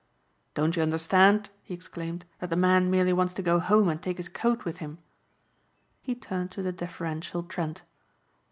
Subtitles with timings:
[0.55, 4.17] "Don't you understand," he exclaimed, "that the man merely wants to go home and take
[4.17, 4.97] his coat with him?"
[6.01, 7.83] He turned to the deferential Trent.